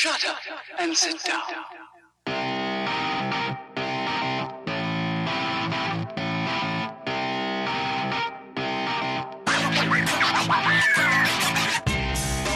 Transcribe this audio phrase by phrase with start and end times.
[0.00, 0.38] Shut up
[0.78, 1.42] and sit down.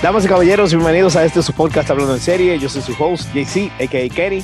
[0.03, 2.59] Damas y caballeros, bienvenidos a este su podcast Hablando en Serie.
[2.59, 4.09] Yo soy su host, JC, a.k.a.
[4.09, 4.43] Kenny.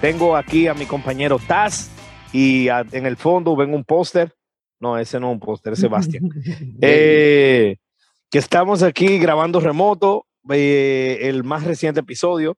[0.00, 1.90] Tengo aquí a mi compañero Taz
[2.32, 4.34] y a- en el fondo ven un póster.
[4.80, 6.28] No, ese no es un póster, es Sebastián.
[6.82, 7.76] Eh,
[8.30, 12.56] que estamos aquí grabando remoto eh, el más reciente episodio.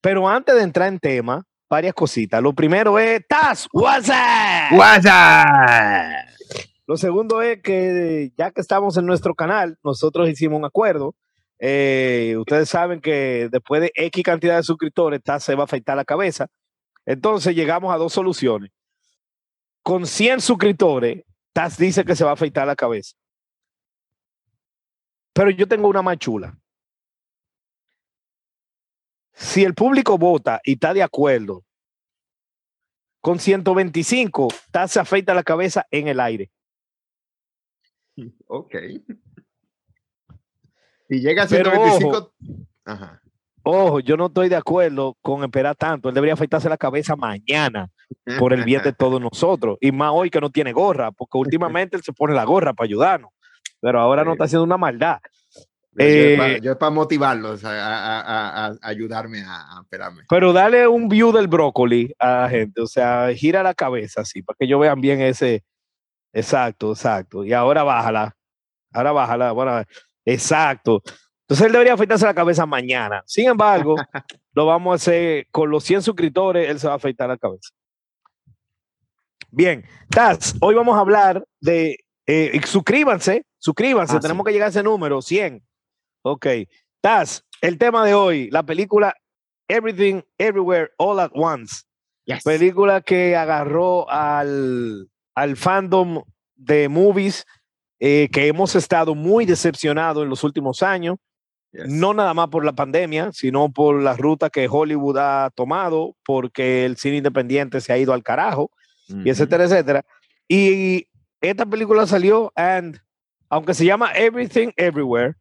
[0.00, 2.42] Pero antes de entrar en tema, varias cositas.
[2.42, 4.78] Lo primero es Taz, what's up?
[4.78, 6.28] WhatsApp.
[6.86, 11.16] Lo segundo es que ya que estamos en nuestro canal, nosotros hicimos un acuerdo.
[11.58, 15.96] Eh, ustedes saben que después de X cantidad de suscriptores, Taz se va a afeitar
[15.96, 16.46] la cabeza.
[17.04, 18.70] Entonces llegamos a dos soluciones.
[19.82, 23.16] Con 100 suscriptores, Taz dice que se va a afeitar la cabeza.
[25.32, 26.56] Pero yo tengo una más chula.
[29.36, 31.62] Si el público vota y está de acuerdo,
[33.20, 36.50] con 125, Taz se afeita la cabeza en el aire.
[38.46, 38.74] Ok.
[41.08, 42.32] Si llega a Pero 125.
[42.86, 43.20] Ajá.
[43.62, 46.08] Ojo, yo no estoy de acuerdo con esperar tanto.
[46.08, 47.90] Él debería afeitarse la cabeza mañana
[48.38, 49.76] por el bien de todos nosotros.
[49.80, 52.86] Y más hoy que no tiene gorra, porque últimamente él se pone la gorra para
[52.86, 53.32] ayudarnos.
[53.80, 55.18] Pero ahora no está haciendo una maldad.
[55.98, 59.80] Yo Eh, es para, yo es para motivarlos a, a- a- a- a ayudarme a,
[59.82, 60.22] esperarme.
[60.28, 62.80] Pero dale un view del brócoli a la gente.
[62.82, 65.64] O sea, gira la cabeza así, para que ellos vean bien ese.
[66.32, 67.44] Exacto, exacto.
[67.44, 68.36] Y ahora bájala.
[68.92, 69.52] Ahora bájala.
[69.52, 69.82] Bueno,
[70.24, 71.02] exacto.
[71.48, 73.22] Entonces él debería afeitarse la cabeza mañana.
[73.24, 73.94] Sin embargo,
[74.52, 76.68] lo vamos a hacer con los 100 suscriptores.
[76.68, 77.70] Él se va a afeitar la cabeza.
[79.50, 81.96] Bien, Taz, hoy vamos a hablar de.
[82.26, 84.16] eh, suscríbanse, suscríbanse.
[84.16, 85.62] Ah, tenemos que llegar a ese número, 100.
[86.26, 86.46] Ok.
[87.00, 89.14] Taz, el tema de hoy, la película
[89.68, 91.84] Everything, Everywhere, All at Once.
[92.24, 92.42] Yes.
[92.42, 96.24] Película que agarró al, al fandom
[96.56, 97.46] de movies
[98.00, 101.16] eh, que hemos estado muy decepcionados en los últimos años,
[101.72, 101.88] Yes.
[101.88, 106.84] no nada más por la pandemia, sino por la ruta que Hollywood ha tomado, porque
[106.86, 108.70] el cine independiente se ha ido al carajo,
[109.08, 109.22] y Ujú.
[109.28, 110.04] etcétera, etcétera.
[110.48, 111.06] Y
[111.40, 112.98] esta película salió, and
[113.50, 115.34] aunque se llama Everything Everywhere,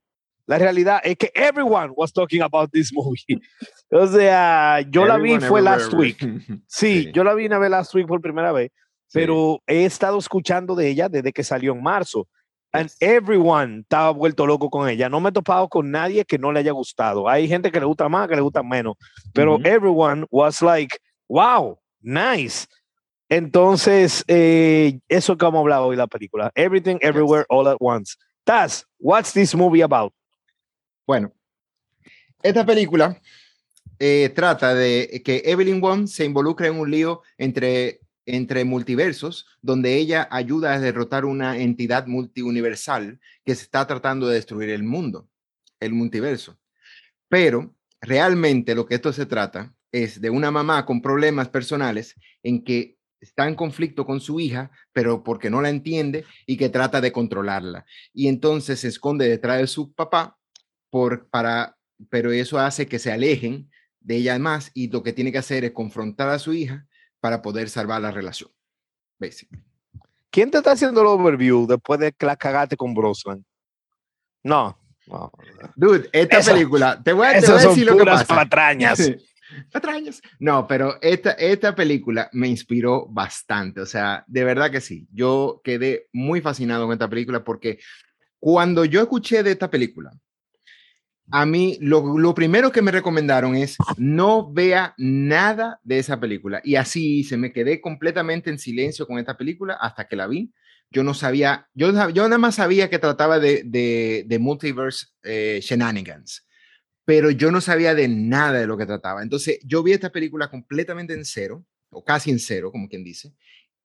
[0.47, 3.23] la realidad es que everyone was talking about this movie.
[3.91, 6.17] O sea, yo la vi fue last week.
[6.67, 7.11] Sí, Sí.
[7.13, 8.71] yo la vi una vez last week por primera vez,
[9.07, 9.19] Sí.
[9.19, 12.27] pero he estado escuchando de ella desde que salió en marzo.
[12.73, 15.07] And everyone estaba vuelto loco con ella.
[15.07, 17.29] No me he topado con nadie que no le haya gustado.
[17.29, 18.95] Hay gente que le gusta más, que le gusta menos,
[19.33, 20.97] pero everyone was like,
[21.29, 22.67] wow, nice.
[23.29, 26.51] Entonces, eh, eso es que vamos a hablar hoy la película.
[26.53, 28.15] Everything, Everywhere, All at Once.
[28.45, 30.13] Taz, what's this movie about?
[31.07, 31.33] Bueno,
[32.41, 33.21] esta película
[33.99, 39.95] eh, trata de que Evelyn Wong se involucra en un lío entre, entre multiversos, donde
[39.97, 45.29] ella ayuda a derrotar una entidad multiuniversal que se está tratando de destruir el mundo,
[45.79, 46.57] el multiverso.
[47.29, 52.63] Pero realmente lo que esto se trata es de una mamá con problemas personales en
[52.63, 56.99] que está en conflicto con su hija, pero porque no la entiende y que trata
[56.99, 57.85] de controlarla.
[58.11, 60.37] Y entonces se esconde detrás de su papá
[60.95, 61.75] por, para,
[62.09, 63.69] pero eso hace que se alejen
[63.99, 66.87] de ella más y lo que tiene que hacer es confrontar a su hija
[67.19, 68.49] para poder salvar la relación.
[69.19, 69.61] Basically.
[70.29, 73.45] ¿Quién te está haciendo el overview después de que la cagaste con Brosnan?
[74.41, 75.33] No, no.
[75.75, 78.33] Dude, esta Esa- película, te voy a, te voy a decir lo que pasa.
[78.33, 79.11] patrañas.
[79.73, 80.21] Patrañas.
[80.39, 83.81] No, pero esta, esta película me inspiró bastante.
[83.81, 85.09] O sea, de verdad que sí.
[85.11, 87.79] Yo quedé muy fascinado con esta película porque
[88.39, 90.11] cuando yo escuché de esta película,
[91.31, 96.61] a mí lo, lo primero que me recomendaron es no vea nada de esa película.
[96.63, 100.51] Y así se me quedé completamente en silencio con esta película hasta que la vi.
[100.91, 105.59] Yo no sabía, yo, yo nada más sabía que trataba de, de, de multiverse eh,
[105.61, 106.47] shenanigans,
[107.05, 109.23] pero yo no sabía de nada de lo que trataba.
[109.23, 113.33] Entonces yo vi esta película completamente en cero, o casi en cero, como quien dice,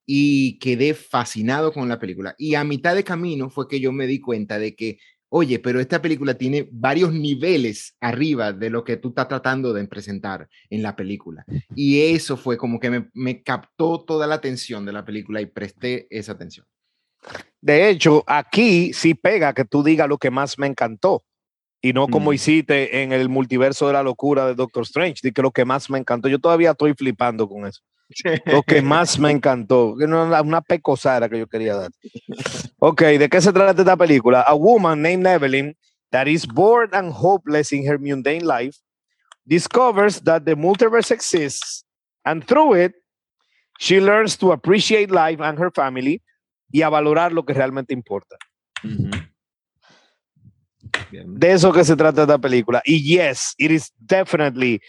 [0.04, 2.34] y quedé fascinado con la película.
[2.36, 4.98] Y a mitad de camino fue que yo me di cuenta de que
[5.30, 9.86] oye, pero esta película tiene varios niveles arriba de lo que tú estás tratando de
[9.86, 11.44] presentar en la película.
[11.74, 15.46] Y eso fue como que me, me captó toda la atención de la película y
[15.46, 16.66] presté esa atención.
[17.60, 21.22] De hecho, aquí sí pega que tú digas lo que más me encantó.
[21.82, 22.34] Y no como Mm.
[22.34, 25.88] hiciste en el multiverso de la locura de Doctor Strange, de que lo que más
[25.88, 26.28] me encantó.
[26.28, 27.80] Yo todavía estoy flipando con eso.
[28.46, 29.96] Lo que más me encantó.
[30.00, 31.90] era Una pecosara que yo quería dar.
[32.78, 34.40] Ok, ¿de qué se trata esta película?
[34.42, 35.76] A woman named Evelyn
[36.10, 38.76] that is bored and hopeless in her mundane life
[39.46, 41.84] discovers that the multiverse exists,
[42.24, 42.92] and through it,
[43.78, 46.22] she learns to appreciate life and her family
[46.72, 48.36] y a valorar lo que realmente importa.
[51.12, 52.82] De eso que se trata esta película.
[52.84, 54.80] Y yes, it is definitely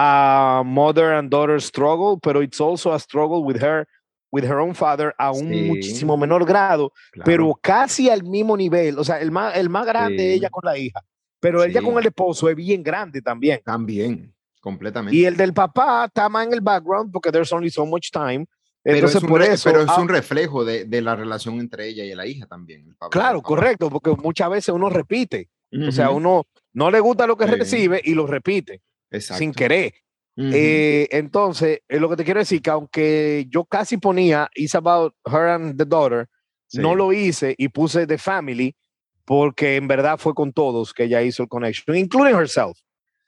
[0.00, 3.84] a mother and daughter struggle, pero it's also a struggle with her,
[4.30, 5.62] with her own father a un Sí.
[5.66, 7.24] muchísimo menor grado, Claro.
[7.26, 8.96] pero casi al mismo nivel.
[8.96, 10.32] O sea, el más, el más grande Sí.
[10.34, 11.02] ella con la hija,
[11.40, 11.86] pero ella Sí.
[11.86, 13.60] con el esposo es bien grande también.
[13.64, 15.16] También, completamente.
[15.16, 18.46] Y el del papá está más en el background porque there's only so much time.
[18.80, 19.68] pero, Entonces, es un, por re- eso.
[19.68, 22.82] pero es ah, un reflejo de, de la relación entre ella y la hija también.
[22.86, 23.48] el papá el claro, papá.
[23.48, 25.48] correcto, porque muchas veces uno repite.
[25.88, 28.80] O sea, uno no le gusta lo que recibe y lo repite
[29.10, 29.38] exacto.
[29.38, 29.94] sin querer.
[30.40, 35.14] Eh, entonces, eh, lo que te quiero decir que aunque yo casi ponía It's About
[35.26, 36.28] Her and the Daughter,
[36.74, 38.76] no lo hice y puse The Family
[39.24, 42.78] porque en verdad fue con todos que ella hizo el connection, including herself.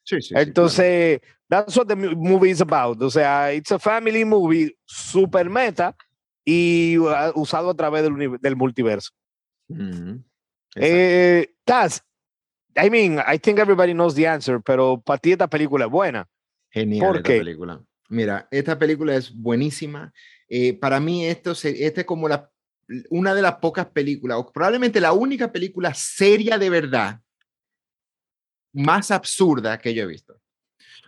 [0.04, 3.02] Sí, sí, Entonces, that's what the movie is about.
[3.02, 5.94] O sea, it's a family movie super meta
[6.44, 9.10] y uh, usado a través del, multiverso.
[10.76, 12.02] Eh, Taz,
[12.76, 16.28] I mean, I think everybody knows the answer, pero para ti esta película es buena.
[16.70, 17.38] Genial ¿por esta qué?
[17.38, 17.82] película.
[18.08, 20.12] Mira, esta película es buenísima.
[20.48, 22.50] Eh, para mí esto se, este es como la,
[23.10, 27.20] una de las pocas películas, o probablemente la única película seria de verdad
[28.72, 30.40] más absurda que yo he visto.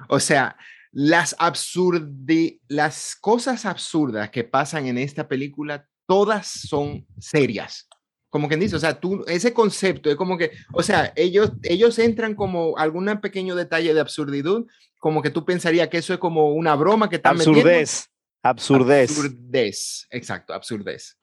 [0.09, 0.57] O sea,
[0.93, 7.89] las absurdi, las cosas absurdas que pasan en esta película, todas son serias.
[8.33, 11.99] Como quien dice, o sea, tú, ese concepto es como que, o sea, ellos, ellos
[11.99, 14.65] entran como algún pequeño detalle de absurditud,
[14.99, 17.61] como que tú pensarías que eso es como una broma que están metiendo.
[17.61, 18.09] Absurdez.
[18.43, 19.11] Absurdez.
[19.11, 21.19] Absurdez, exacto, absurdez.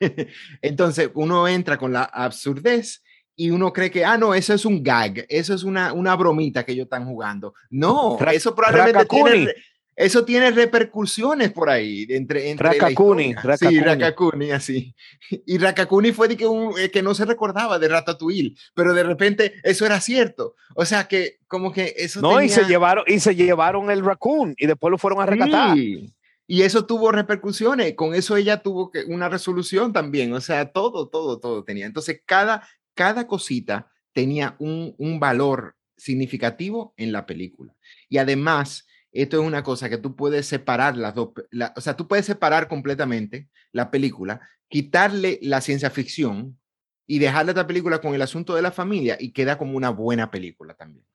[0.60, 3.04] Entonces, uno entra con la absurdez
[3.36, 6.64] y uno cree que, ah, no, eso es un gag, eso es una, una bromita
[6.64, 7.54] que ellos están jugando.
[7.70, 9.46] No, Ra- eso probablemente Rakakuni.
[9.96, 12.06] Eso tiene repercusiones por ahí.
[12.08, 13.56] Entre, entre Rakakuni, historia.
[13.56, 13.80] Sí, Rakakuni.
[13.80, 14.94] Rakakuni, así.
[15.46, 19.02] Y Rakakuni fue de que, un- eh, que no se recordaba de Ratatouille, pero de
[19.02, 20.56] repente eso era cierto.
[20.74, 24.54] O sea que, como que eso No, y se llevaron, y se llevaron el raccoon
[24.58, 25.76] y después lo fueron a rescatar.
[25.76, 26.12] Sí,
[26.46, 31.08] Y eso tuvo repercusiones, con eso ella tuvo que, una resolución también, o sea, todo,
[31.08, 31.86] todo, todo tenía.
[31.86, 37.74] Entonces, cada, cada cosita tenía un, un valor significativo en la película.
[38.08, 41.96] Y además, esto es una cosa que tú puedes separar las dos, la- o sea,
[41.96, 46.58] tú puedes separar completamente la película, quitarle la ciencia ficción
[47.06, 50.30] y dejarle esta película con el asunto de la familia y queda como una buena
[50.30, 51.06] película también.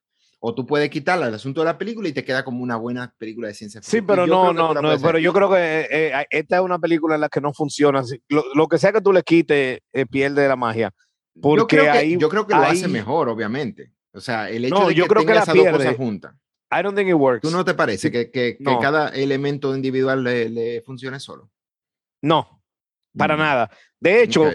[0.41, 3.13] O tú puedes quitarle el asunto de la película y te queda como una buena
[3.17, 4.03] película de ciencia Sí, ficción.
[4.05, 6.61] Y pero yo no, que no, no, pero yo creo que eh, eh, esta es
[6.61, 8.01] una película en la que no funciona.
[8.29, 10.93] Lo, lo que sea que tú le quites, eh, pierde la magia.
[11.35, 13.91] yo Porque creo que, ahí, yo creo que lo hace mejor, obviamente.
[14.13, 16.33] O sea, el hecho No, de yo que que tenga la esas dos cosas juntas.
[16.71, 17.41] I don't think it works.
[17.41, 18.79] ¿Tú no te parece que, que- que No.
[18.79, 21.49] cada elemento individual le, le funcione solo?
[22.21, 22.61] No,
[23.17, 23.71] para Mm, nada.
[23.99, 24.53] De hecho, ok.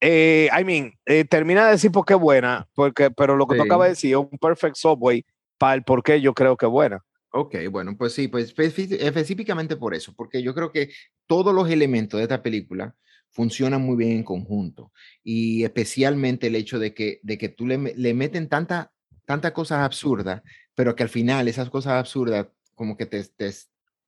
[0.00, 3.62] eh, I mean, eh, termina de decir por qué buena, porque, pero lo que tú
[3.62, 3.66] Sí.
[3.68, 5.24] acabas de decir es un perfect subway
[5.58, 7.02] para el por qué yo creo que es buena.
[7.30, 10.90] Ok, bueno, pues sí, pues espe- específicamente por eso, porque yo creo que
[11.26, 12.94] todos los elementos de esta película
[13.30, 14.92] funcionan muy bien en conjunto
[15.22, 18.92] y especialmente el hecho de que, de que tú le, le meten tanta,
[19.26, 20.40] tantas cosas absurdas,
[20.74, 23.52] pero que al final esas cosas absurdas como que te, te,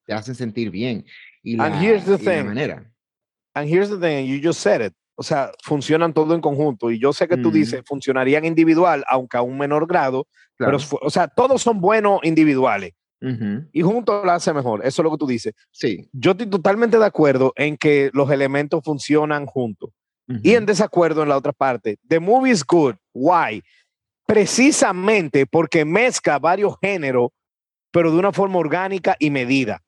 [0.06, 1.04] te hacen sentir bien.
[1.42, 2.46] Y And la, here's the y la thing.
[2.46, 2.90] manera.
[3.54, 4.92] And here's the thing, you just said it.
[5.16, 6.90] O sea, funcionan todo en conjunto.
[6.92, 7.52] Y yo sé que tú Mm.
[7.52, 10.28] dices, funcionarían individual, aunque a un menor grado.
[10.56, 10.78] Claro.
[10.78, 12.92] Pero, o sea, todos son buenos individuales.
[13.72, 14.86] Y juntos lo hace mejor.
[14.86, 15.52] Eso es lo que tú dices.
[15.72, 16.08] Sí.
[16.12, 19.90] Yo estoy totalmente de acuerdo en que los elementos funcionan juntos.
[20.44, 21.98] Y en desacuerdo en la otra parte.
[22.06, 22.94] The movie is good.
[23.12, 23.60] Why?
[24.28, 27.30] Precisamente porque mezcla varios géneros,
[27.90, 29.82] pero de una forma orgánica y medida.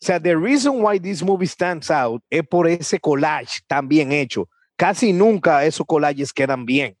[0.00, 4.10] O sea, the reason why this movie stands out es por ese collage tan bien
[4.10, 4.48] hecho.
[4.76, 6.96] Casi nunca esos collages quedan bien.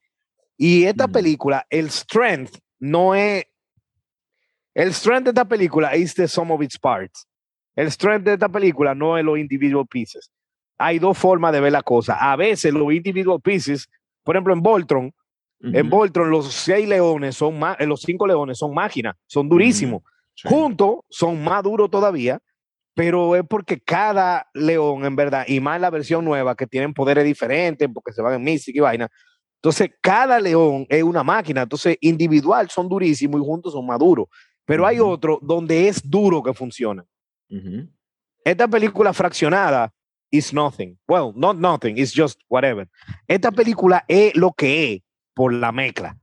[0.58, 1.14] Y esta Ujú.
[1.14, 3.46] película, el strength no es.
[4.74, 7.26] El strength de esta película es the sum of its parts.
[7.74, 10.30] El strength de esta película no es los individual pieces.
[10.76, 12.18] Hay dos formas de ver la cosa.
[12.20, 13.88] A veces los individual pieces,
[14.22, 15.14] por ejemplo, en Voltron,
[15.62, 20.02] en Voltron los seis leones son más, los cinco leones son máquinas, son durísimos.
[20.34, 22.40] sí, Juntos son más duros todavía,
[22.94, 27.24] pero es porque cada león, en verdad, y más la versión nueva, que tienen poderes
[27.24, 29.08] diferentes, porque se van en Mystic y vaina.
[29.56, 31.62] Entonces, cada león es una máquina.
[31.62, 34.26] Entonces, individual son durísimos y juntos son más duros.
[34.64, 37.04] Pero hay otro donde es duro que funciona.
[38.44, 39.92] Esta película fraccionada
[40.30, 40.98] is nothing.
[41.06, 42.88] Well, not nothing, it's just whatever.
[43.28, 45.02] Esta película es lo que es
[45.34, 46.16] por la mezcla.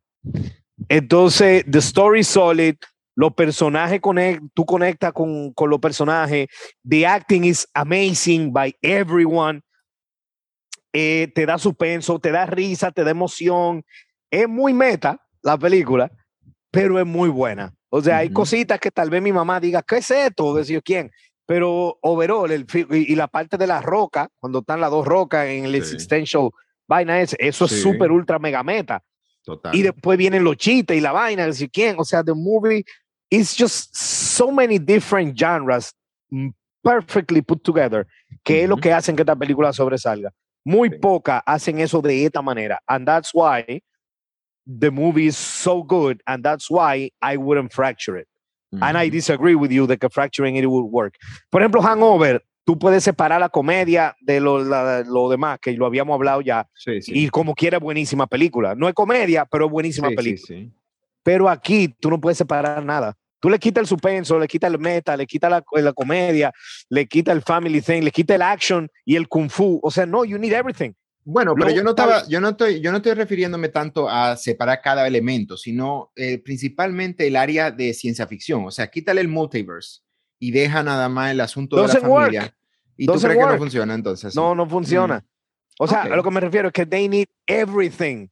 [0.88, 2.76] Entonces, the story solid,
[3.16, 6.48] Los personajes, conect, tú conectas con, con los personajes.
[6.88, 9.62] The acting is amazing by everyone.
[10.94, 13.84] Eh, te da suspenso, te da risa, te da emoción.
[14.32, 16.10] Es muy meta la película,
[16.72, 17.74] pero es muy buena.
[17.90, 18.36] O sea, hay Ujú.
[18.36, 20.54] cositas que tal vez mi mamá diga, ¿qué es esto?
[20.54, 21.12] Decir, ¿quién?
[21.46, 25.48] Pero overall, el, y, y la parte de la roca, cuando están las dos rocas
[25.48, 25.78] en el Sí.
[25.80, 26.52] existential
[26.90, 27.82] vaina ese, eso es Sí.
[27.82, 29.02] súper ultra mega meta.
[29.46, 29.74] Total.
[29.74, 31.96] Y después vienen los chistes y la vaina, decir, ¿quién?
[31.98, 32.84] O sea, the movie
[33.30, 35.94] is just so many different genres
[36.32, 36.50] mm,
[36.84, 38.06] perfectly put together,
[38.44, 40.32] que es lo que hacen que esta película sobresalga.
[40.66, 40.96] Muy Sí.
[41.00, 42.80] pocas hacen eso de esta manera.
[42.88, 43.82] And that's why
[44.66, 46.22] the movie is so good.
[46.26, 48.28] And that's why I wouldn't fracture it.
[48.82, 51.16] And I disagree with you de que fracturing it would work.
[51.50, 55.88] Por ejemplo, Hangover, tú puedes separar la comedia de lo, la- lo demás, que lo
[55.88, 57.12] habíamos hablado ya, Sí, sí.
[57.16, 58.76] y como quiera, buenísima película.
[58.76, 60.46] No es comedia, pero es buenísima Sí, película.
[60.48, 60.72] sí.
[61.24, 63.16] Pero aquí tú no puedes separar nada.
[63.40, 66.52] Tú le quitas el suspenso, le quitas el meta, le quitas la, la comedia,
[66.90, 69.80] le quitas el family thing, le quitas el action y el kung fu.
[69.82, 70.92] O sea, no, you need everything.
[71.24, 74.38] Bueno, pero Luego, yo no estaba, yo no estoy, yo no estoy refiriéndome tanto a
[74.38, 78.64] separar cada elemento, sino eh, principalmente el área de ciencia ficción.
[78.66, 80.02] O sea, quítale el multiverse
[80.38, 82.56] y deja nada más el asunto de la Doesn't work.
[83.00, 83.58] ¿Y tú crees que no work.
[83.60, 84.36] funciona entonces?
[84.36, 85.24] No, no funciona.
[85.80, 86.12] O sea, Ok.
[86.12, 88.28] a lo que me refiero es que they need everything.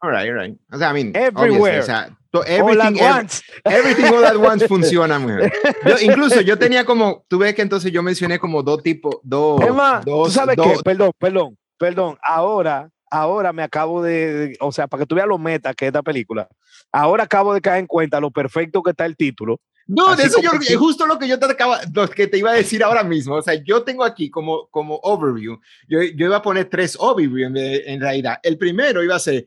[0.00, 0.56] All right, all right.
[0.72, 1.80] O sea, I mean, Everywhere.
[1.80, 3.42] o sea, to- All at everything, once.
[3.64, 5.50] everything all at once funciona mejor.
[5.86, 9.60] Yo, incluso yo tenía como, tú ves que entonces yo mencioné como dos tipos, dos,
[9.74, 10.82] más, dos, ¿tú sabes dos- qué?
[10.84, 12.18] Perdón, perdón, perdón.
[12.22, 15.84] Ahora, ahora me acabo de, de- o sea, para que tú veas lo meta que
[15.86, 16.48] es esta película,
[16.90, 19.60] ahora acabo de caer en cuenta lo perfecto que está el título.
[19.86, 22.50] No, de eso yo, es justo lo que yo te acaba, lo que te iba
[22.50, 23.34] a decir ahora mismo.
[23.34, 25.58] O sea, yo tengo aquí como, como overview.
[25.88, 28.38] Yo, yo iba a poner tres overview en, de- en realidad.
[28.42, 29.46] El primero iba a ser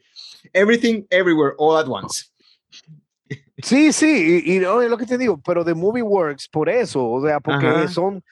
[0.54, 2.26] Everything Everywhere All at Once.
[3.58, 6.68] Sí, sí, y, y no, es lo que te digo, pero The Movie Works por
[6.70, 7.88] eso, o sea, porque Ajá.
[7.88, 8.24] son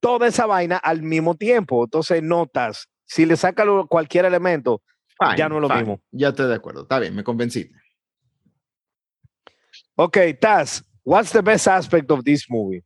[0.00, 1.82] toda esa vaina al mismo tiempo.
[1.84, 4.82] Entonces, notas, si le sacas cualquier elemento,
[5.18, 5.80] Fine, Ya no es lo fine.
[5.80, 6.00] mismo.
[6.12, 6.82] Ya estoy de acuerdo.
[6.82, 7.74] Está bien, me convenciste.
[9.96, 12.82] ok, Taz, what's the best aspect of this movie?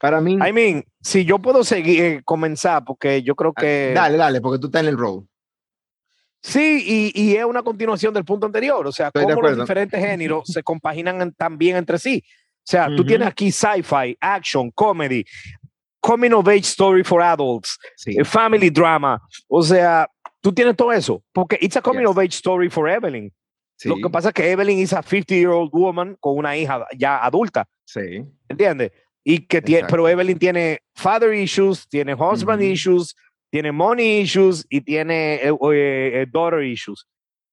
[0.00, 3.92] Para mí, I mean, si yo puedo seguir, eh, comenzar, porque yo creo que...
[3.96, 5.26] Ah, dale, dale, porque tú estás en el role.
[6.42, 9.98] Sí, y, y es una continuación del punto anterior, o sea, Estoy cómo los diferentes
[9.98, 12.22] géneros se compaginan en- también entre sí.
[12.26, 13.06] O sea, tú Ujú.
[13.06, 15.24] tienes aquí sci-fi, action, comedy,
[16.00, 18.16] coming of age story for adults, Sí.
[18.18, 20.08] eh, family drama, o sea,
[20.42, 22.10] tú tienes todo eso, porque it's a coming Yes.
[22.10, 23.32] of age story for Evelyn.
[23.76, 27.24] Sí, Lo que pasa es que Evelyn is a 50-year-old woman con una hija ya
[27.24, 28.24] adulta, sí.
[28.48, 28.92] ¿entiendes?
[29.24, 32.70] Y que tiene, pero Evelyn tiene father issues, tiene husband Ujú.
[32.70, 33.14] issues,
[33.50, 37.06] tiene money issues y tiene eh, eh, eh, daughter issues.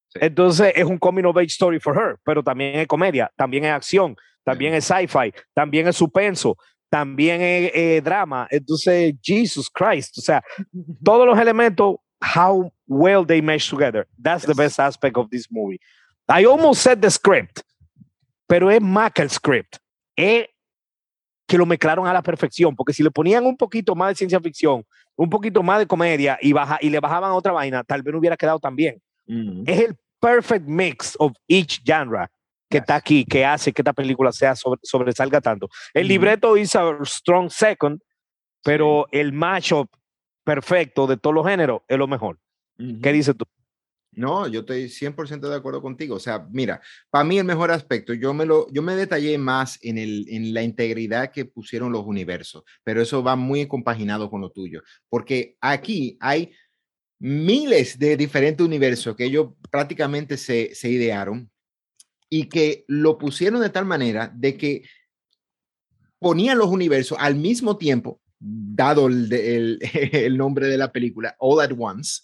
[0.08, 0.20] Sí.
[0.22, 3.72] Entonces es un coming of age story for her, pero también es comedia, también es
[3.72, 6.56] acción, también es sci-fi, también es suspenso,
[6.90, 8.46] también es eh, drama.
[8.50, 10.42] Entonces, Jesus Christ, o sea,
[11.04, 11.96] todos los elementos,
[12.36, 14.06] how well they mesh together.
[14.22, 14.56] That's the Yes.
[14.56, 15.80] best aspect of this movie.
[16.28, 17.60] I almost said the script,
[18.46, 19.76] pero es más que el script.
[20.16, 20.46] Es
[21.46, 24.40] que lo mezclaron a la perfección, porque si le ponían un poquito más de ciencia
[24.40, 24.84] ficción,
[25.16, 28.18] un poquito más de comedia y, baja, y le bajaban otra vaina, tal vez no
[28.18, 29.00] hubiera quedado tan bien.
[29.28, 29.64] Ujú.
[29.66, 32.28] Es el perfect mix of each genre
[32.70, 35.68] que está aquí, que hace que esta película sea sobre- sobresalga tanto.
[35.92, 36.08] El Ujú.
[36.08, 38.00] libreto is a strong second,
[38.62, 39.88] pero el mashup
[40.42, 42.38] perfecto de todos los géneros es lo mejor.
[43.02, 43.44] ¿Qué dices tú?
[44.16, 46.16] No, yo estoy 100% de acuerdo contigo.
[46.16, 46.80] O sea, mira,
[47.10, 50.54] para mí el mejor aspecto, yo me lo, yo me detallé más en, el, en
[50.54, 55.56] la integridad que pusieron los universos, pero eso va muy compaginado con lo tuyo, porque
[55.60, 56.52] aquí hay
[57.18, 61.50] miles de diferentes universos que ellos prácticamente se, se idearon
[62.28, 64.82] y que lo pusieron de tal manera de que
[66.18, 69.78] ponían los universos al mismo tiempo, dado el, el-
[70.12, 72.22] el nombre de la película, All at Once,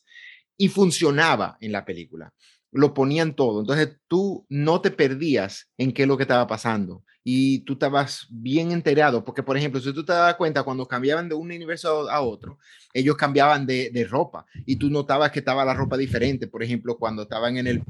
[0.61, 2.35] y funcionaba en la película.
[2.71, 3.61] Lo ponían todo.
[3.61, 8.27] Entonces tú no te perdías en qué es lo que estaba pasando y tú estabas
[8.29, 12.11] bien enterado, porque por ejemplo, si tú te das cuenta, cuando cambiaban de un universo
[12.11, 12.59] a otro,
[12.93, 16.47] ellos cambiaban de, de ropa y tú notabas que estaba la ropa diferente.
[16.47, 17.83] Por ejemplo, cuando estaban en el,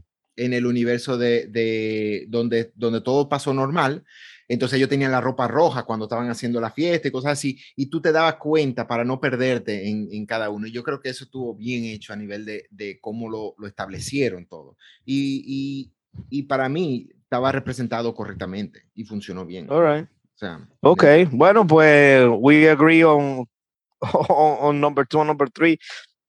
[0.45, 4.05] en el universo de, de donde, donde todo pasó normal,
[4.49, 7.87] entonces ellos tenían la ropa roja cuando estaban haciendo la fiesta y cosas así, y
[7.87, 10.67] tú te dabas cuenta para no perderte en, en cada uno.
[10.67, 13.69] Y yo creo que eso estuvo bien hecho a nivel de, de cómo lo, lo
[13.69, 14.77] establecieron todo.
[15.05, 15.93] Y, y,
[16.31, 19.71] y para mí estaba representado correctamente y funcionó bien.
[19.71, 20.09] All right.
[20.09, 23.47] O sea, Ok, bueno, pues we agree on,
[24.01, 25.79] on, on number two, on number three.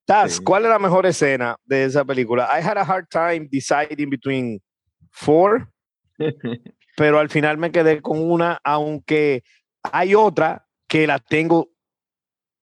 [0.05, 0.43] Taz, Sí.
[0.43, 2.49] ¿cuál es la mejor escena de esa película?
[2.57, 4.59] I had a hard time deciding between
[5.11, 5.67] four,
[6.97, 9.43] pero al final me quedé con una, aunque
[9.83, 11.69] hay otra que la tengo,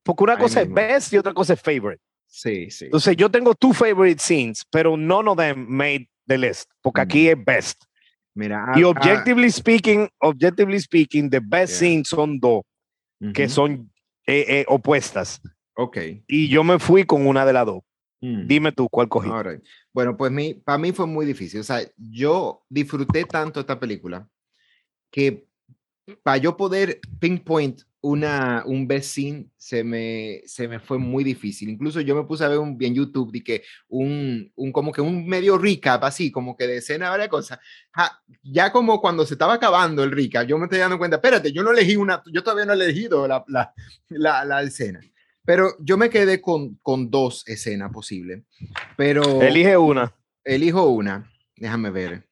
[0.04, 0.76] porque una Ahí cosa es mismo.
[0.76, 2.02] best y otra cosa es favorite.
[2.28, 2.86] Sí, sí.
[2.86, 7.26] Entonces yo tengo two favorite scenes, pero none of them made the list, porque aquí
[7.28, 7.30] Mm.
[7.40, 7.84] es best.
[8.36, 11.80] Mira, Y ah, objectively speaking, objectively speaking, the best Yeah.
[11.80, 12.62] scenes son dos,
[13.34, 13.92] que son
[14.28, 15.42] eh, eh, opuestas.
[15.80, 15.98] Ok.
[16.28, 17.84] Y yo me fui con una de las dos.
[18.20, 18.48] Mm.
[18.48, 19.30] Dime tú cuál cogí.
[19.30, 19.64] Alright.
[19.94, 21.62] Bueno, pues mi, para mí fue muy difícil.
[21.62, 24.28] O sea, yo disfruté tanto esta película
[25.10, 25.48] que
[26.22, 31.70] para yo poder pinpoint una, un best scene se me, se me fue muy difícil.
[31.70, 35.00] Incluso yo me puse a ver un, en YouTube de que un, un como que
[35.00, 37.58] un medio recap así, como que de escena, varias cosas.
[37.92, 41.54] Ja, ya como cuando se estaba acabando el recap, yo me estoy dando cuenta, espérate,
[41.54, 43.74] yo no elegí una, yo todavía no he elegido la, la,
[44.10, 45.00] la, la escena.
[45.50, 48.44] Pero yo me quedé con, con dos escenas posibles.
[48.96, 50.16] Pero Elige una.
[50.44, 51.28] elijo una.
[51.56, 52.30] Déjame ver.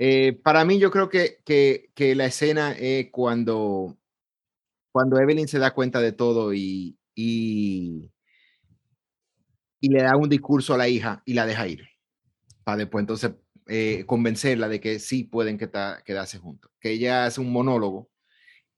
[0.00, 3.96] Eh, para mí, yo creo que, que, que la escena es cuando,
[4.90, 8.10] cuando Evelyn se da cuenta de todo y, y,
[9.80, 11.86] y le da un discurso a la hija y la deja ir.
[12.64, 13.30] Para después entonces
[13.68, 16.72] eh, convencerla de que sí pueden queda- quedarse juntos.
[16.80, 18.10] Que ella hace un monólogo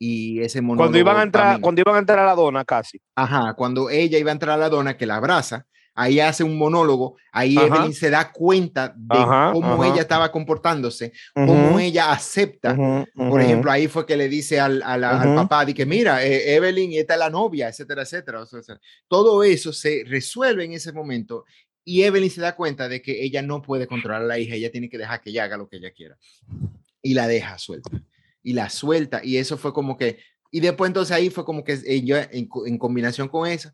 [0.02, 0.84] y ese monólogo.
[0.84, 2.98] Cuando iban a entrar, cuando iban a entrar a la dona casi.
[3.14, 6.56] Ajá, cuando ella iba a entrar a la dona que la abraza, ahí hace un
[6.56, 7.66] monólogo, ahí Ajá.
[7.66, 9.92] Evelyn se da cuenta de Ajá, cómo ajá.
[9.92, 12.74] ella estaba comportándose, cómo ella acepta.
[13.14, 15.34] Por ejemplo, ahí fue que le dice al, al Ujú.
[15.34, 18.40] papá, de que mira, eh, Evelyn, esta es la novia, etcétera, etcétera.
[18.40, 21.44] O sea, todo eso se resuelve en ese momento
[21.84, 24.70] y Evelyn se da cuenta de que ella no puede controlar a la hija, ella
[24.70, 26.16] tiene que dejar que ella haga lo que ella quiera.
[27.02, 27.90] Y la deja suelta.
[28.42, 29.20] Y la suelta.
[29.24, 30.18] Y eso fue como que,
[30.50, 33.70] y después entonces ahí fue como que en, co- en combinación con eso,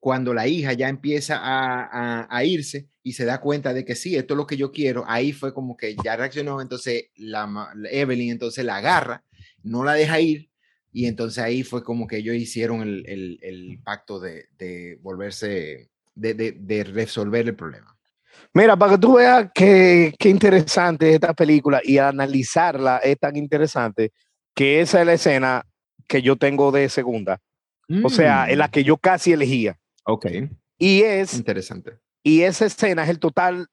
[0.00, 4.16] cuando la hija ya empieza a, a- irse y se da cuenta de que sí,
[4.16, 7.90] esto es lo que yo quiero, ahí fue como que ya reaccionó, entonces la, la
[7.90, 9.24] Evelyn entonces la agarra,
[9.62, 10.50] no la deja ir,
[10.92, 16.34] y entonces ahí fue como que ellos hicieron el, el- pacto de, de volverse, de-
[16.52, 17.97] de resolver el problema.
[18.54, 23.36] Mira, para que tú veas qué, qué interesante es esta película y analizarla es tan
[23.36, 24.12] interesante
[24.54, 25.62] que esa es la escena
[26.06, 27.38] que yo tengo de segunda.
[28.04, 29.78] O sea, es la Mm, que yo casi elegía.
[30.04, 30.26] Ok,
[30.78, 31.98] Y es, interesante.
[32.22, 33.66] y esa escena es el total,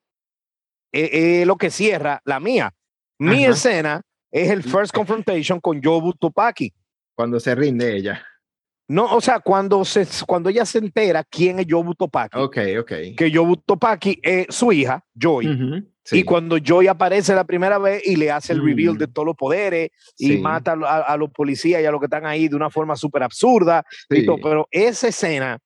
[0.94, 2.74] eh, eh, lo que cierra la mía.
[3.20, 3.54] Mi Ajá.
[3.54, 4.02] escena
[4.32, 6.74] es el first confrontation con Jobu Topaki.
[7.16, 8.26] Cuando se rinde ella.
[8.88, 12.92] No, o sea, cuando, se, cuando ella se entera quién es Jobu Topaki, Ok, ok.
[13.18, 15.84] que Jobu Topaki es su hija, Joy.
[16.04, 19.12] Sí, Y cuando Joy aparece la primera vez y le hace el reveal de Mm.
[19.14, 22.48] todos los poderes y mata a, a- los policías y a los que están ahí
[22.48, 23.84] de una forma súper absurda.
[24.12, 24.26] y sí.
[24.28, 25.58] todo, pero esa escena,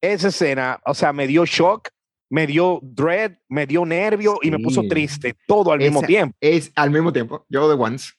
[0.00, 1.88] esa escena, o sea, me dio shock,
[2.30, 6.36] me dio dread, me dio nervio y me puso triste, todo al mismo tiempo.
[6.40, 8.12] Es al mismo tiempo, yo de once.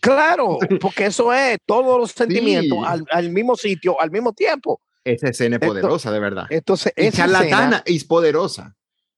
[0.00, 2.84] Claro, porque eso es todos los sentimientos Sí.
[2.86, 4.80] al, al mismo sitio, al mismo tiempo.
[5.04, 6.46] Esa escena es Esto- poderosa, de verdad.
[6.50, 8.74] Entonces, Y esa escena, charlatana es poderosa.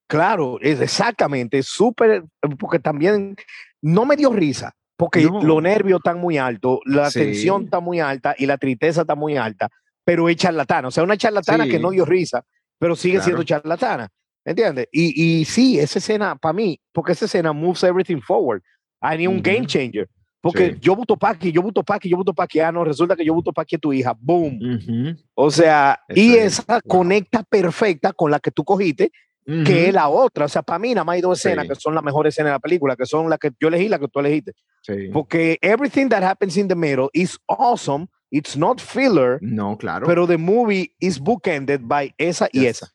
[0.09, 2.25] claro, es exactamente, súper,
[2.59, 3.37] porque también
[3.83, 5.43] no me dio risa, porque No.
[5.43, 7.21] los nervios están muy altos, la Sí.
[7.21, 9.69] tensión está muy alta y la tristeza está muy alta,
[10.05, 12.45] pero es charlatana, o sea, una charlatana que no dio risa,
[12.79, 14.09] pero sigue siendo charlatana,
[14.45, 14.89] ¿entiendes?
[14.93, 18.63] Y, y sí, esa escena, para mí, porque esa escena moves everything forward,
[19.01, 20.09] hay un game changer,
[20.45, 20.79] porque Sí.
[20.81, 23.53] yo voto Paki, yo voto Paki, yo voto Paki, ah, no, resulta que yo voto
[23.53, 24.59] Paki es tu hija, boom.
[24.63, 26.81] Ujú, O sea, y es, esa wow.
[26.87, 29.11] conecta perfecta con la que tú cogiste,
[29.47, 30.45] que es la otra.
[30.47, 31.69] O sea, para mí nada más hay dos escenas Sí.
[31.71, 34.01] que son las mejores escenas de la película, que son las que yo elegí, las
[34.01, 34.53] que tú elegiste.
[34.83, 35.09] Sí.
[35.13, 38.07] Porque everything that happens in the middle is awesome.
[38.31, 40.07] It's not filler, No, claro.
[40.07, 42.89] pero the movie is bookended by esa y esa.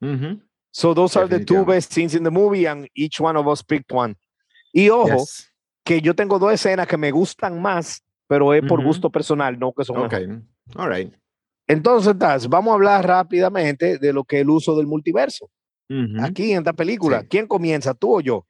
[0.00, 3.46] Ujú, So those are the two best scenes in the movie and each one of
[3.46, 4.16] us picked one.
[4.72, 5.51] Y ojo, yes.
[5.84, 9.72] Que yo tengo dos escenas que me gustan más, pero es por gusto personal, no
[9.72, 10.14] que son Ok,
[10.76, 11.12] all right.
[11.66, 15.50] Entonces, Taz, vamos a hablar rápidamente de lo que es el uso del multiverso.
[16.22, 17.26] Aquí en esta película, Sí.
[17.28, 18.46] ¿quién comienza, tú o yo?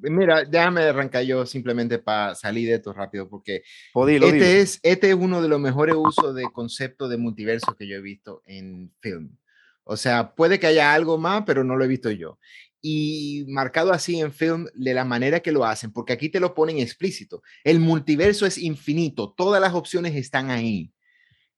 [0.00, 3.62] Mira, déjame arrancar yo simplemente para salir de esto rápido, porque
[4.06, 4.26] dilo.
[4.26, 7.96] este es, este es uno de los mejores usos de concepto de multiverso que yo
[7.96, 9.36] he visto en film.
[9.84, 12.38] O sea, puede que haya algo más, pero no lo he visto yo.
[12.86, 16.52] Y marcado así en film de la manera que lo hacen, porque aquí te lo
[16.52, 17.42] ponen explícito.
[17.64, 20.92] El multiverso es infinito, todas las opciones están ahí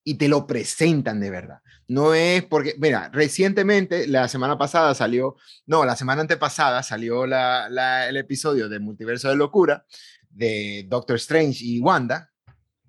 [0.05, 1.59] y te lo presentan de verdad.
[1.89, 5.35] No es porque, mira, recientemente, la semana pasada salió,
[5.67, 9.85] no, la semana antepasada salió la, la- el episodio de Multiverso de Locura
[10.31, 12.31] de Doctor Strange y Wanda,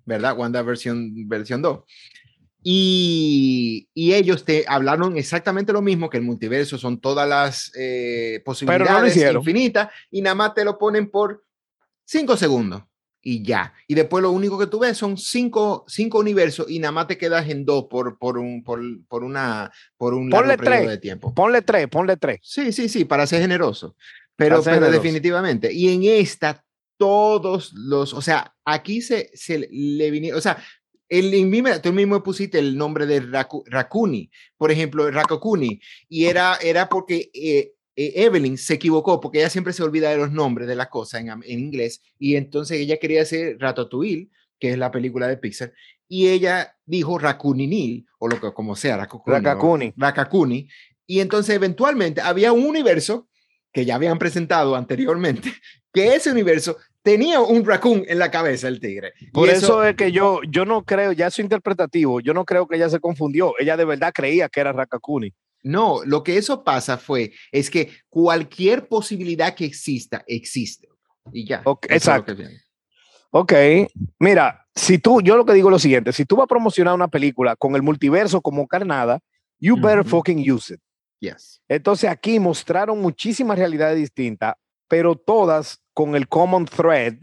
[0.04, 0.38] ¿verdad?
[0.38, 1.80] Wanda versión, versión 2.
[2.62, 8.42] Y, y ellos te hablaron exactamente lo mismo, que el multiverso son todas las eh,
[8.44, 9.40] posibilidades hicieron.
[9.40, 11.44] infinitas y nada más te lo ponen por
[12.04, 12.82] cinco segundos
[13.22, 13.74] y ya.
[13.86, 17.18] Y después lo único que tú ves son cinco, cinco universos y nada más te
[17.18, 20.88] quedas en dos por, por, un, por, por una, por un largo Ponle periodo tres.
[20.90, 21.34] de tiempo.
[21.34, 22.40] Ponle tres, ponle tres.
[22.42, 23.94] Sí, sí, sí, para ser generoso.
[24.36, 25.02] Pero, ser pero generoso.
[25.02, 25.72] definitivamente.
[25.72, 26.64] Y en esta,
[26.96, 30.62] todos los, o sea, aquí se, se le vinieron, o sea,
[31.08, 36.88] el, tú mismo pusiste el nombre de Raku- Rakuni, por ejemplo, Rakokuni, y era, era
[36.88, 40.76] porque eh, eh, Evelyn se equivocó, porque ella siempre se olvida de los nombres de
[40.76, 45.26] las cosas en, en inglés, y entonces ella quería hacer Ratatouille, que es la película
[45.28, 45.72] de Pixar,
[46.08, 49.94] y ella dijo Rakuninil, o lo que como sea, Rakokuni, o- Rakakuni.
[49.96, 50.68] Rakakuni,
[51.06, 53.28] y entonces eventualmente había un universo
[53.72, 55.52] que ya habían presentado anteriormente,
[55.92, 56.76] que ese universo
[57.08, 59.14] tenía un raccoon en la cabeza, el tigre.
[59.18, 62.68] Y Por eso, es que yo, yo no creo, ya eso interpretativo, yo no creo
[62.68, 63.54] que ella se confundió.
[63.58, 65.32] Ella de verdad creía que era Rakakuni.
[65.62, 70.86] No, lo que eso pasa fue, es que cualquier posibilidad que exista, existe.
[71.32, 71.62] Y ya.
[71.88, 72.34] Es exacto.
[73.30, 73.54] Ok,
[74.18, 76.94] mira, si tú, yo lo que digo es lo siguiente, si tú vas a promocionar
[76.94, 79.18] una película con el multiverso como carnada,
[79.58, 80.80] you better fucking use it.
[81.20, 81.62] Yes.
[81.68, 87.14] Entonces aquí mostraron muchísimas realidades distintas, pero todas con el common thread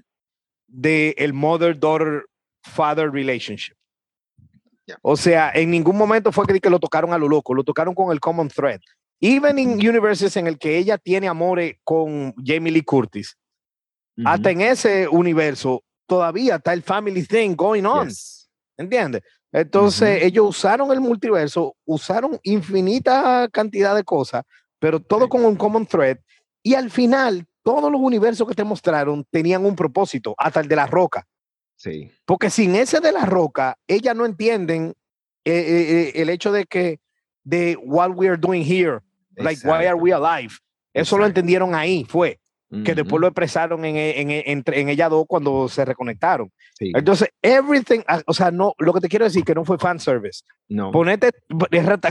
[0.68, 3.74] de el mother-daughter-father relationship.
[4.86, 4.98] Ya.
[5.02, 7.96] O sea, en ningún momento fue que, que lo tocaron a lo loco, lo tocaron
[7.96, 8.82] con el common thread.
[9.22, 13.38] Even in universes en el que ella tiene amores con Jamie Lee Curtis,
[14.26, 18.10] hasta en ese universo todavía está el family thing going on.
[18.10, 18.50] Yes.
[18.78, 19.22] ¿Entiendes?
[19.54, 24.44] Entonces, ellos usaron el multiverso, usaron infinita cantidad de cosas,
[24.80, 25.30] pero todo Sí.
[25.30, 26.18] con un common thread.
[26.62, 30.76] Y al final, todos los universos que te mostraron tenían un propósito, hasta el de
[30.76, 31.28] la roca.
[31.76, 32.12] Sí.
[32.24, 34.94] Porque sin ese de la roca, ellas no entienden
[35.44, 37.00] eh, eh, eh, el hecho de que,
[37.44, 39.00] de what we are doing here,
[39.36, 40.56] like, why are we alive.
[40.94, 42.40] Eso lo entendieron ahí, fue,
[42.84, 46.52] que después lo expresaron en, en, en, entre- en ellas dos cuando se reconectaron.
[46.78, 46.92] Sí.
[46.96, 50.00] Entonces, everything, ah, o sea, no, lo que te quiero decir que no fue fan
[50.00, 50.42] service.
[50.68, 51.32] No, Ponete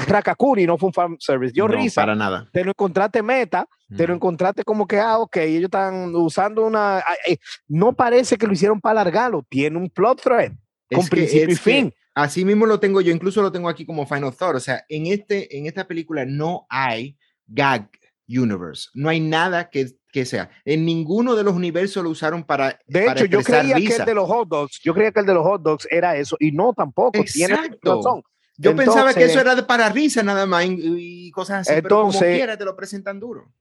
[0.06, 1.52] Rakakuri, no fue un fan service.
[1.54, 2.48] Yo no, risa, para nada.
[2.52, 6.98] te lo encontraste meta, te lo encontraste como que, ah, ok, ellos están usando una.
[6.98, 7.36] ah, eh,
[7.68, 10.52] no parece que lo hicieron para alargarlo, tiene un plot thread
[10.90, 11.92] con Es que- principio y es que fin.
[12.14, 14.54] Así mismo lo tengo yo, incluso lo tengo aquí como Final Thought.
[14.56, 17.90] O sea, en, este, en esta película no hay gag
[18.28, 18.88] universe.
[18.94, 20.48] No hay nada que, que sea.
[20.64, 22.78] En ninguno de los universos lo usaron para.
[22.86, 24.02] De para hecho, yo creía que risa.
[24.02, 26.36] el de los hot dogs, yo creía que el de los hot dogs era eso,
[26.38, 27.18] y no tampoco.
[27.18, 27.96] Exacto.
[27.96, 28.22] razón.
[28.56, 32.12] Yo pensaba que eso Entonces- era para risa nada más y, cosas así, pero como
[32.12, 33.52] Entonces- quiera te lo presentan duro.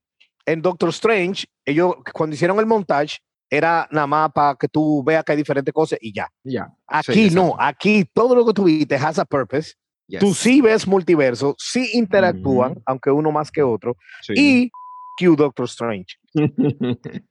[0.45, 3.17] en Doctor Strange, ellos cuando hicieron el montage,
[3.49, 6.27] era nada más para que tú veas que hay diferentes cosas y ya.
[6.43, 6.67] Ya.
[6.87, 7.63] Aquí no, exacto.
[7.63, 9.73] aquí todo lo que tú viste has a purpose.
[10.19, 12.81] Tú sí ves multiverso, sí interactúan, Ujú.
[12.85, 13.95] aunque uno más que otro,
[14.29, 14.69] y
[15.17, 16.17] Q Doctor Strange.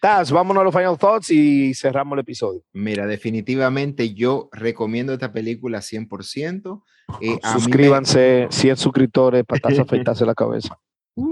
[0.00, 2.62] Taz, vámonos a los final thoughts y cerramos el episodio.
[2.74, 6.82] Mira, definitivamente yo recomiendo esta película 100%.
[7.22, 10.78] Eh, mí me- Suscríbanse, 100 suscriptores para Taz afeitarse la cabeza.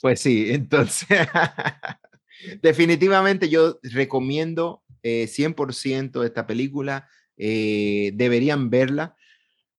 [0.00, 1.06] Pues sí, entonces,
[2.62, 7.08] definitivamente yo recomiendo eh, 100% esta película.
[7.36, 9.16] eh, deberían verla.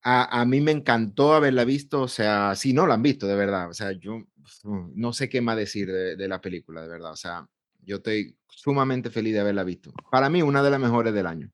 [0.02, 3.36] A, a mí me encantó haberla visto, o sea, si no la han visto, de
[3.36, 4.24] verdad, o sea, yo
[4.64, 7.48] no sé qué más decir de, de la película, de verdad, o sea,
[7.82, 9.94] yo estoy sumamente feliz de haberla visto.
[10.12, 11.52] Para mí, una de las mejores del año.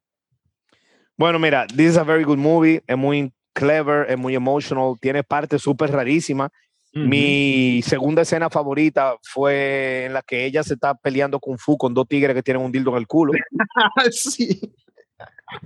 [1.17, 5.23] Bueno, mira, this is a very good movie, es muy clever, es muy emotional, tiene
[5.23, 6.49] partes súper rarísimas.
[6.93, 11.93] Mi segunda escena favorita fue en la que ella se está peleando kung fu con
[11.93, 13.31] dos tigres que tienen un dildo en el culo.
[14.11, 14.59] sí.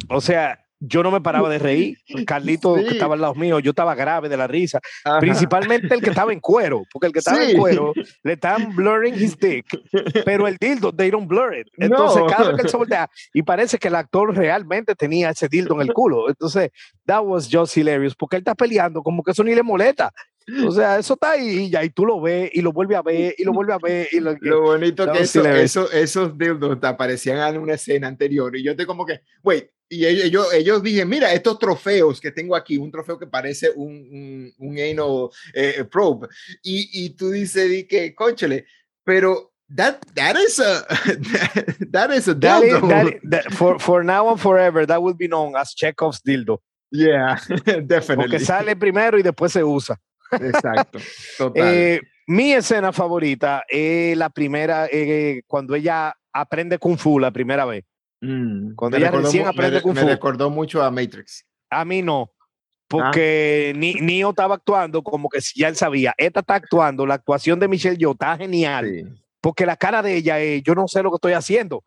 [0.09, 1.97] O sea, yo no me paraba de reír.
[2.27, 2.87] Carlito, que Sí.
[2.93, 4.79] estaba al lado mío, yo estaba grave de la risa.
[5.03, 5.19] Ajá.
[5.19, 7.51] Principalmente el que estaba en cuero, porque el que estaba Sí.
[7.51, 7.93] en cuero
[8.23, 9.65] le están blurring his dick,
[10.23, 11.67] pero el dildo, they don't blur it.
[11.77, 12.27] Entonces, No.
[12.27, 15.75] cada vez que él se voltea, y parece que el actor realmente tenía ese dildo
[15.75, 16.29] en el culo.
[16.29, 16.69] Entonces,
[17.05, 20.11] that was just hilarious, porque él está peleando como que eso ni le molesta.
[20.67, 23.01] O sea, eso está ahí y ya, y tú lo ves, y lo vuelve a
[23.01, 26.37] ver, y lo vuelve a ver, y lo, Lo bonito That que eso, eso- esos
[26.37, 30.53] dildos te aparecían en una escena anterior y yo te como que, wait, y ellos,
[30.53, 34.79] ellos, dije, mira, estos trofeos que tengo aquí, un trofeo que parece un, un, un
[34.79, 36.27] anal eh, probe,
[36.63, 38.65] y, y tú dices, di que, conchale,
[39.03, 40.85] pero that, that is a,
[41.91, 42.87] that is a That is- dildo.
[42.89, 46.61] that is- that- for, for now and forever, that will be known as Chekhov's dildo.
[46.91, 47.35] yeah,
[47.85, 48.27] definitely.
[48.29, 49.99] Porque sale primero y después se usa.
[50.41, 50.99] Exacto,
[51.37, 51.63] total.
[51.65, 57.65] Eh, mi escena favorita es la primera, eh, cuando ella aprende Kung Fu la primera
[57.65, 57.83] vez.
[58.21, 60.07] Mm, cuando me ella recordó recién aprende me, Kung me Fu.
[60.07, 61.45] recordó mucho a Matrix.
[61.69, 62.31] A mí no.
[62.87, 63.77] Porque Ah.
[63.77, 66.13] ni Neo estaba actuando como que ya él sabía.
[66.17, 68.85] Esta está actuando, la actuación de Michelle Yeoh está genial.
[68.85, 69.03] Sí.
[69.41, 71.83] Porque la cara de ella es, yo no sé lo que estoy haciendo.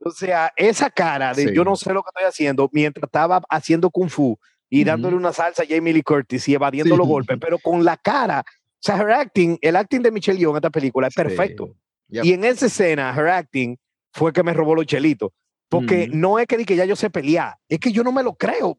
[0.00, 1.54] O sea, esa cara de Sí.
[1.54, 4.38] yo no sé lo que estoy haciendo mientras estaba haciendo Kung Fu
[4.70, 6.98] y dándole una salsa a Jamie Lee Curtis y evadiendo Sí.
[6.98, 8.44] los golpes, pero con la cara.
[8.46, 11.22] O sea, her acting, el acting de Michelle Yeoh en esta película es Sí.
[11.22, 11.74] perfecto.
[12.08, 12.24] Yep.
[12.24, 13.76] Y en esa escena, her acting
[14.12, 15.30] fue que me robó los chelitos.
[15.68, 16.16] Porque Ujú.
[16.16, 18.34] no es que, di que ya yo sé pelear, es que yo no me lo
[18.34, 18.78] creo.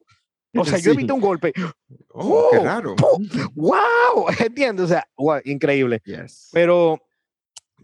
[0.58, 0.97] O sea, yo Sí.
[0.97, 1.54] visto un golpe.
[2.10, 2.95] Oh, qué Oh, raro.
[2.95, 3.28] ¡pum!
[3.54, 4.25] ¡Wow!
[4.52, 4.86] ¿Entiendes?
[4.86, 6.02] O sea, wow, increíble.
[6.06, 6.49] Yes.
[6.52, 6.99] Pero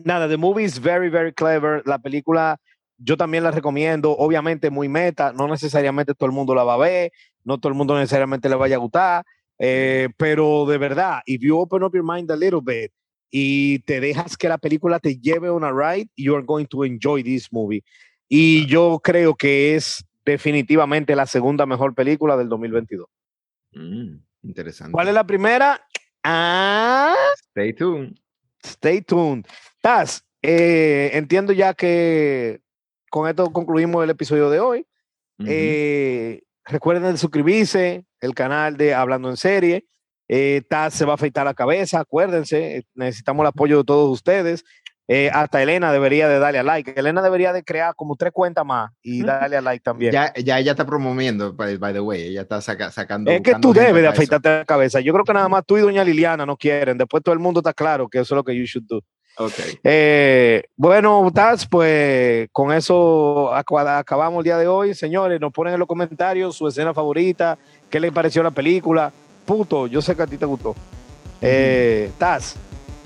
[0.03, 1.83] nada, the movie is very, very clever.
[1.85, 2.59] La película
[2.97, 4.11] yo también la recomiendo.
[4.17, 7.11] Obviamente muy meta, no necesariamente todo el mundo la va a ver,
[7.45, 9.25] no todo el mundo necesariamente le vaya a gustar,
[9.57, 12.91] eh, pero de verdad, if you open up your mind a little bit
[13.31, 16.83] y te dejas que la película te lleve on a ride, you are going to
[16.83, 17.83] enjoy this movie.
[18.27, 23.07] Y yo creo que es definitivamente la segunda mejor película del 2022.
[23.73, 24.91] Mm, interesante.
[24.91, 25.85] ¿Cuál es la primera?
[26.23, 27.15] Ah,
[27.49, 28.15] Stay tuned.
[28.63, 29.45] Stay tuned.
[29.81, 32.61] Taz, eh, entiendo ya que
[33.11, 34.87] con esto concluimos el episodio de hoy.
[35.45, 39.85] Eh, recuerden de suscribirse, el canal de Hablando en Serie.
[40.27, 44.11] Eh, Taz se va a afeitar la cabeza, acuérdense, eh, necesitamos el apoyo de todos
[44.11, 44.63] ustedes.
[45.07, 46.95] Eh, hasta Elena debería de darle a like.
[46.97, 50.11] Elena debería de crear como tres cuentas más y darle a like también.
[50.11, 53.29] Ya, ya ella está promoviendo, by, by the way, ella está saca- sacando.
[53.29, 54.13] es que tú debes de para eso.
[54.13, 54.99] afeitarte la cabeza.
[55.01, 56.97] Yo creo que nada más tú y doña Liliana no quieren.
[56.97, 59.01] Después todo el mundo está claro que eso es lo que you should do.
[59.37, 59.53] Ok.
[59.83, 64.93] Eh, bueno, Taz, pues con eso acabamos el día de hoy.
[64.93, 67.57] Señores, nos ponen en los comentarios su escena favorita,
[67.89, 69.11] qué les pareció la película.
[69.45, 70.75] Puto, yo sé que a ti te gustó.
[71.41, 72.55] Eh, Taz,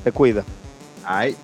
[0.03, 0.43] te cuida.
[1.03, 1.35] Ay.